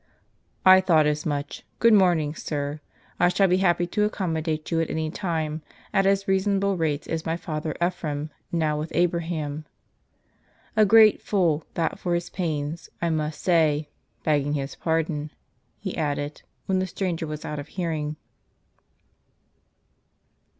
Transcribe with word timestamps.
"I 0.65 0.81
thought 0.81 1.05
as 1.05 1.27
much; 1.27 1.63
good 1.77 1.93
morning, 1.93 2.33
sir. 2.33 2.81
I 3.19 3.29
shall 3.29 3.47
be 3.47 3.57
happy 3.57 3.85
to 3.85 4.03
accommodate 4.03 4.71
you 4.71 4.81
at 4.81 4.89
any 4.89 5.11
time, 5.11 5.61
at 5.93 6.07
as 6.07 6.27
reasonable 6.27 6.75
rates 6.75 7.05
as 7.05 7.23
my 7.23 7.37
father 7.37 7.75
Epliraim, 7.79 8.31
now 8.51 8.79
with 8.79 8.91
Abraham. 8.95 9.67
A 10.75 10.85
great 10.87 11.21
fool 11.21 11.65
that 11.75 11.99
for 11.99 12.15
his 12.15 12.31
pains, 12.31 12.89
I 12.99 13.11
must 13.11 13.43
say, 13.43 13.89
begging 14.23 14.53
his 14.53 14.73
pardon," 14.73 15.29
he 15.77 15.95
added, 15.95 16.41
when 16.65 16.79
the 16.79 16.87
stranger 16.87 17.27
was 17.27 17.45
out 17.45 17.59
of 17.59 17.67
hearing. 17.67 18.15